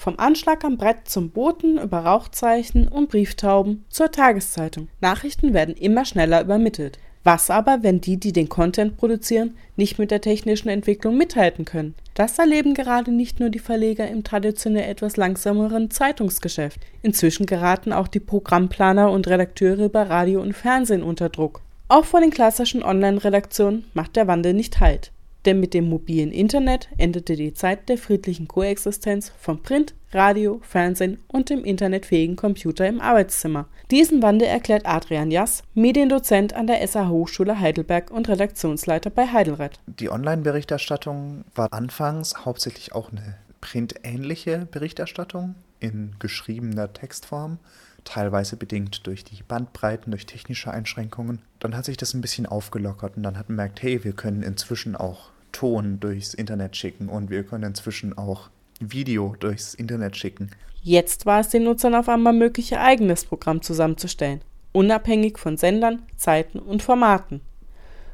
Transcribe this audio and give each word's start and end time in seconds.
Vom 0.00 0.18
Anschlag 0.18 0.64
am 0.64 0.78
Brett 0.78 1.10
zum 1.10 1.28
Boten 1.28 1.76
über 1.76 1.98
Rauchzeichen 1.98 2.88
und 2.88 3.10
Brieftauben 3.10 3.84
zur 3.90 4.10
Tageszeitung. 4.10 4.88
Nachrichten 5.02 5.52
werden 5.52 5.74
immer 5.74 6.06
schneller 6.06 6.40
übermittelt. 6.40 6.98
Was 7.22 7.50
aber, 7.50 7.82
wenn 7.82 8.00
die, 8.00 8.16
die 8.16 8.32
den 8.32 8.48
Content 8.48 8.96
produzieren, 8.96 9.58
nicht 9.76 9.98
mit 9.98 10.10
der 10.10 10.22
technischen 10.22 10.70
Entwicklung 10.70 11.18
mithalten 11.18 11.66
können? 11.66 11.94
Das 12.14 12.38
erleben 12.38 12.72
gerade 12.72 13.12
nicht 13.12 13.40
nur 13.40 13.50
die 13.50 13.58
Verleger 13.58 14.08
im 14.08 14.24
traditionell 14.24 14.88
etwas 14.88 15.18
langsameren 15.18 15.90
Zeitungsgeschäft. 15.90 16.80
Inzwischen 17.02 17.44
geraten 17.44 17.92
auch 17.92 18.08
die 18.08 18.20
Programmplaner 18.20 19.10
und 19.10 19.28
Redakteure 19.28 19.90
bei 19.90 20.04
Radio 20.04 20.40
und 20.40 20.54
Fernsehen 20.54 21.02
unter 21.02 21.28
Druck. 21.28 21.60
Auch 21.88 22.06
vor 22.06 22.22
den 22.22 22.30
klassischen 22.30 22.82
Online-Redaktionen 22.82 23.84
macht 23.92 24.16
der 24.16 24.26
Wandel 24.26 24.54
nicht 24.54 24.80
Halt. 24.80 25.12
Denn 25.44 25.60
mit 25.60 25.74
dem 25.74 25.88
mobilen 25.88 26.32
Internet 26.32 26.88
endete 26.98 27.34
die 27.34 27.54
Zeit 27.54 27.88
der 27.88 27.98
friedlichen 27.98 28.46
Koexistenz 28.46 29.32
von 29.38 29.62
Print, 29.62 29.94
Radio, 30.12 30.60
Fernsehen 30.62 31.18
und 31.28 31.50
dem 31.50 31.64
internetfähigen 31.64 32.36
Computer 32.36 32.86
im 32.86 33.00
Arbeitszimmer. 33.00 33.68
Diesen 33.90 34.22
Wandel 34.22 34.48
erklärt 34.48 34.84
Adrian 34.84 35.30
Jass, 35.30 35.62
Mediendozent 35.74 36.52
an 36.52 36.66
der 36.66 36.86
SAH 36.86 37.08
Hochschule 37.08 37.60
Heidelberg 37.60 38.10
und 38.10 38.28
Redaktionsleiter 38.28 39.10
bei 39.10 39.26
Heidelred. 39.26 39.80
Die 39.86 40.10
Online-Berichterstattung 40.10 41.44
war 41.54 41.72
anfangs 41.72 42.44
hauptsächlich 42.44 42.92
auch 42.92 43.10
eine 43.12 43.36
printähnliche 43.60 44.66
Berichterstattung 44.70 45.54
in 45.78 46.16
geschriebener 46.18 46.92
Textform 46.92 47.58
teilweise 48.04 48.56
bedingt 48.56 49.06
durch 49.06 49.24
die 49.24 49.42
Bandbreiten, 49.42 50.10
durch 50.10 50.26
technische 50.26 50.70
Einschränkungen. 50.70 51.40
Dann 51.58 51.76
hat 51.76 51.84
sich 51.84 51.96
das 51.96 52.14
ein 52.14 52.20
bisschen 52.20 52.46
aufgelockert 52.46 53.16
und 53.16 53.22
dann 53.22 53.38
hat 53.38 53.48
man 53.48 53.56
gemerkt, 53.56 53.82
hey, 53.82 54.04
wir 54.04 54.12
können 54.12 54.42
inzwischen 54.42 54.96
auch 54.96 55.30
Ton 55.52 56.00
durchs 56.00 56.34
Internet 56.34 56.76
schicken 56.76 57.08
und 57.08 57.30
wir 57.30 57.44
können 57.44 57.64
inzwischen 57.64 58.16
auch 58.16 58.50
Video 58.80 59.36
durchs 59.38 59.74
Internet 59.74 60.16
schicken. 60.16 60.50
Jetzt 60.82 61.26
war 61.26 61.40
es 61.40 61.48
den 61.48 61.64
Nutzern 61.64 61.94
auf 61.94 62.08
einmal 62.08 62.32
möglich, 62.32 62.72
ihr 62.72 62.80
eigenes 62.80 63.24
Programm 63.24 63.60
zusammenzustellen, 63.60 64.40
unabhängig 64.72 65.38
von 65.38 65.56
Sendern, 65.56 66.02
Zeiten 66.16 66.58
und 66.58 66.82
Formaten. 66.82 67.42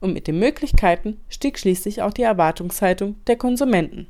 Und 0.00 0.12
mit 0.12 0.26
den 0.26 0.38
Möglichkeiten 0.38 1.20
stieg 1.28 1.58
schließlich 1.58 2.02
auch 2.02 2.12
die 2.12 2.22
Erwartungshaltung 2.22 3.16
der 3.26 3.36
Konsumenten. 3.36 4.06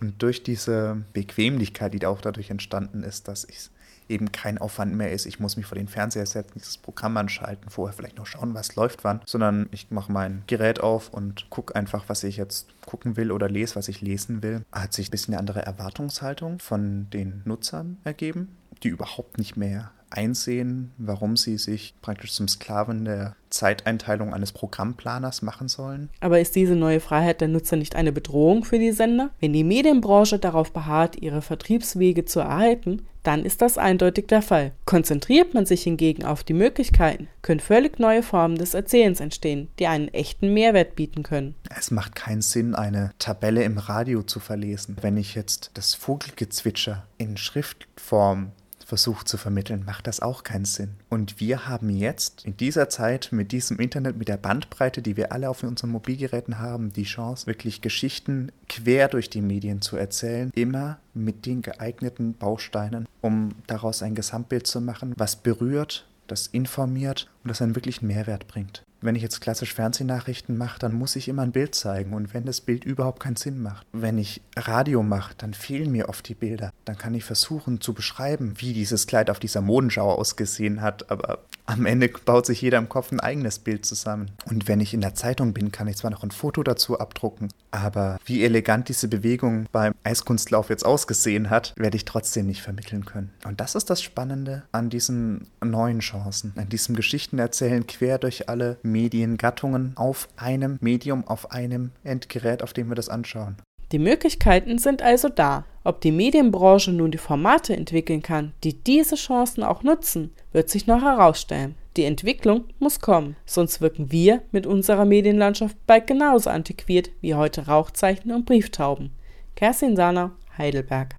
Und 0.00 0.20
durch 0.20 0.42
diese 0.42 1.04
Bequemlichkeit, 1.12 1.94
die 1.94 2.04
auch 2.06 2.20
dadurch 2.20 2.50
entstanden 2.50 3.04
ist, 3.04 3.28
dass 3.28 3.44
ich 3.44 3.70
eben 4.12 4.30
kein 4.30 4.58
Aufwand 4.58 4.94
mehr 4.94 5.10
ist, 5.10 5.26
ich 5.26 5.40
muss 5.40 5.56
mich 5.56 5.66
vor 5.66 5.76
den 5.76 5.88
Fernseher 5.88 6.26
setzen, 6.26 6.52
dieses 6.54 6.78
Programm 6.78 7.16
anschalten, 7.16 7.70
vorher 7.70 7.94
vielleicht 7.94 8.18
noch 8.18 8.26
schauen, 8.26 8.54
was 8.54 8.76
läuft 8.76 9.04
wann, 9.04 9.20
sondern 9.26 9.68
ich 9.72 9.90
mache 9.90 10.12
mein 10.12 10.42
Gerät 10.46 10.80
auf 10.80 11.10
und 11.10 11.50
gucke 11.50 11.74
einfach, 11.74 12.04
was 12.08 12.22
ich 12.22 12.36
jetzt 12.36 12.68
gucken 12.86 13.16
will 13.16 13.32
oder 13.32 13.48
lese, 13.48 13.76
was 13.76 13.88
ich 13.88 14.00
lesen 14.00 14.42
will. 14.42 14.64
Hat 14.70 14.92
sich 14.92 15.08
ein 15.08 15.10
bisschen 15.10 15.34
eine 15.34 15.40
andere 15.40 15.62
Erwartungshaltung 15.62 16.58
von 16.58 17.08
den 17.10 17.42
Nutzern 17.44 17.98
ergeben, 18.04 18.56
die 18.82 18.88
überhaupt 18.88 19.38
nicht 19.38 19.56
mehr 19.56 19.90
einsehen, 20.12 20.92
warum 20.98 21.36
sie 21.36 21.58
sich 21.58 21.94
praktisch 22.02 22.32
zum 22.32 22.48
Sklaven 22.48 23.04
der 23.04 23.36
Zeiteinteilung 23.50 24.32
eines 24.32 24.52
Programmplaners 24.52 25.42
machen 25.42 25.68
sollen. 25.68 26.08
Aber 26.20 26.40
ist 26.40 26.56
diese 26.56 26.74
neue 26.74 27.00
Freiheit 27.00 27.40
der 27.40 27.48
Nutzer 27.48 27.76
nicht 27.76 27.96
eine 27.96 28.12
Bedrohung 28.12 28.64
für 28.64 28.78
die 28.78 28.92
Sender? 28.92 29.30
Wenn 29.40 29.52
die 29.52 29.64
Medienbranche 29.64 30.38
darauf 30.38 30.72
beharrt, 30.72 31.16
ihre 31.20 31.42
Vertriebswege 31.42 32.24
zu 32.24 32.40
erhalten, 32.40 33.02
dann 33.22 33.44
ist 33.44 33.62
das 33.62 33.78
eindeutig 33.78 34.26
der 34.26 34.42
Fall. 34.42 34.72
Konzentriert 34.84 35.54
man 35.54 35.66
sich 35.66 35.82
hingegen 35.82 36.24
auf 36.24 36.42
die 36.42 36.54
Möglichkeiten, 36.54 37.28
können 37.40 37.60
völlig 37.60 37.98
neue 37.98 38.22
Formen 38.22 38.56
des 38.56 38.74
Erzählens 38.74 39.20
entstehen, 39.20 39.68
die 39.78 39.86
einen 39.86 40.08
echten 40.08 40.52
Mehrwert 40.52 40.96
bieten 40.96 41.22
können. 41.22 41.54
Es 41.76 41.90
macht 41.90 42.16
keinen 42.16 42.42
Sinn, 42.42 42.74
eine 42.74 43.12
Tabelle 43.18 43.62
im 43.62 43.78
Radio 43.78 44.22
zu 44.22 44.40
verlesen. 44.40 44.96
Wenn 45.00 45.16
ich 45.16 45.34
jetzt 45.34 45.70
das 45.74 45.94
Vogelgezwitscher 45.94 47.06
in 47.18 47.36
Schriftform 47.36 48.52
versucht 48.92 49.26
zu 49.26 49.38
vermitteln, 49.38 49.84
macht 49.86 50.06
das 50.06 50.20
auch 50.20 50.42
keinen 50.42 50.66
Sinn. 50.66 50.96
Und 51.08 51.40
wir 51.40 51.66
haben 51.66 51.88
jetzt 51.88 52.44
in 52.44 52.58
dieser 52.58 52.90
Zeit 52.90 53.30
mit 53.32 53.50
diesem 53.50 53.78
Internet, 53.78 54.18
mit 54.18 54.28
der 54.28 54.36
Bandbreite, 54.36 55.00
die 55.00 55.16
wir 55.16 55.32
alle 55.32 55.48
auf 55.48 55.62
unseren 55.62 55.88
Mobilgeräten 55.88 56.58
haben, 56.58 56.92
die 56.92 57.04
Chance, 57.04 57.46
wirklich 57.46 57.80
Geschichten 57.80 58.52
quer 58.68 59.08
durch 59.08 59.30
die 59.30 59.40
Medien 59.40 59.80
zu 59.80 59.96
erzählen, 59.96 60.50
immer 60.54 60.98
mit 61.14 61.46
den 61.46 61.62
geeigneten 61.62 62.34
Bausteinen, 62.34 63.08
um 63.22 63.54
daraus 63.66 64.02
ein 64.02 64.14
Gesamtbild 64.14 64.66
zu 64.66 64.82
machen, 64.82 65.14
was 65.16 65.36
berührt, 65.36 66.06
das 66.26 66.48
informiert 66.48 67.30
und 67.44 67.48
das 67.48 67.62
einen 67.62 67.74
wirklichen 67.74 68.08
Mehrwert 68.08 68.46
bringt 68.46 68.84
wenn 69.02 69.16
ich 69.16 69.22
jetzt 69.22 69.40
klassisch 69.40 69.74
Fernsehnachrichten 69.74 70.56
mache, 70.56 70.78
dann 70.78 70.94
muss 70.94 71.16
ich 71.16 71.28
immer 71.28 71.42
ein 71.42 71.52
Bild 71.52 71.74
zeigen. 71.74 72.14
Und 72.14 72.34
wenn 72.34 72.44
das 72.44 72.60
Bild 72.60 72.84
überhaupt 72.84 73.20
keinen 73.20 73.36
Sinn 73.36 73.60
macht, 73.60 73.86
wenn 73.92 74.18
ich 74.18 74.40
Radio 74.56 75.02
mache, 75.02 75.34
dann 75.36 75.54
fehlen 75.54 75.90
mir 75.90 76.08
oft 76.08 76.28
die 76.28 76.34
Bilder. 76.34 76.72
Dann 76.84 76.96
kann 76.96 77.14
ich 77.14 77.24
versuchen 77.24 77.80
zu 77.80 77.94
beschreiben, 77.94 78.54
wie 78.58 78.72
dieses 78.72 79.06
Kleid 79.06 79.30
auf 79.30 79.40
dieser 79.40 79.60
Modenschau 79.60 80.12
ausgesehen 80.12 80.80
hat. 80.82 81.10
Aber 81.10 81.40
am 81.72 81.86
Ende 81.86 82.08
baut 82.08 82.46
sich 82.46 82.60
jeder 82.60 82.78
im 82.78 82.88
Kopf 82.88 83.12
ein 83.12 83.20
eigenes 83.20 83.58
Bild 83.58 83.84
zusammen. 83.86 84.30
Und 84.46 84.68
wenn 84.68 84.80
ich 84.80 84.94
in 84.94 85.00
der 85.00 85.14
Zeitung 85.14 85.52
bin, 85.52 85.72
kann 85.72 85.88
ich 85.88 85.96
zwar 85.96 86.10
noch 86.10 86.22
ein 86.22 86.30
Foto 86.30 86.62
dazu 86.62 86.98
abdrucken, 86.98 87.48
aber 87.70 88.18
wie 88.24 88.44
elegant 88.44 88.88
diese 88.88 89.08
Bewegung 89.08 89.66
beim 89.72 89.94
Eiskunstlauf 90.04 90.68
jetzt 90.68 90.84
ausgesehen 90.84 91.50
hat, 91.50 91.72
werde 91.76 91.96
ich 91.96 92.04
trotzdem 92.04 92.46
nicht 92.46 92.62
vermitteln 92.62 93.04
können. 93.04 93.30
Und 93.44 93.60
das 93.60 93.74
ist 93.74 93.90
das 93.90 94.02
Spannende 94.02 94.64
an 94.72 94.90
diesen 94.90 95.48
neuen 95.64 96.00
Chancen, 96.00 96.52
an 96.56 96.68
diesem 96.68 96.94
Geschichtenerzählen 96.94 97.86
quer 97.86 98.18
durch 98.18 98.48
alle 98.48 98.78
Mediengattungen 98.82 99.92
auf 99.96 100.28
einem 100.36 100.78
Medium, 100.80 101.26
auf 101.26 101.52
einem 101.52 101.92
Endgerät, 102.04 102.62
auf 102.62 102.72
dem 102.72 102.88
wir 102.88 102.94
das 102.94 103.08
anschauen. 103.08 103.56
Die 103.92 103.98
Möglichkeiten 103.98 104.78
sind 104.78 105.02
also 105.02 105.28
da. 105.28 105.66
Ob 105.84 106.00
die 106.00 106.12
Medienbranche 106.12 106.92
nun 106.92 107.10
die 107.10 107.18
Formate 107.18 107.76
entwickeln 107.76 108.22
kann, 108.22 108.54
die 108.64 108.82
diese 108.82 109.16
Chancen 109.16 109.62
auch 109.62 109.82
nutzen, 109.82 110.32
wird 110.52 110.70
sich 110.70 110.86
noch 110.86 111.02
herausstellen. 111.02 111.74
Die 111.98 112.04
Entwicklung 112.04 112.64
muss 112.78 113.00
kommen, 113.00 113.36
sonst 113.44 113.82
wirken 113.82 114.10
wir 114.10 114.40
mit 114.50 114.66
unserer 114.66 115.04
Medienlandschaft 115.04 115.76
bald 115.86 116.06
genauso 116.06 116.48
antiquiert 116.48 117.10
wie 117.20 117.34
heute 117.34 117.66
Rauchzeichen 117.66 118.32
und 118.32 118.46
Brieftauben. 118.46 119.10
Kerstin 119.56 119.94
Sahner, 119.94 120.32
Heidelberg 120.56 121.10